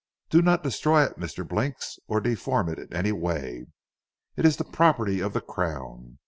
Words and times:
"Do 0.31 0.41
not 0.41 0.63
destroy 0.63 1.03
it 1.03 1.19
Mr. 1.19 1.47
Blinks, 1.47 1.99
or 2.07 2.19
deform 2.19 2.69
it 2.69 2.79
in 2.79 2.91
any 2.91 3.11
way. 3.11 3.67
It 4.35 4.47
is 4.47 4.57
the 4.57 4.63
property 4.63 5.19
of 5.19 5.33
the 5.33 5.41
Crown. 5.41 6.17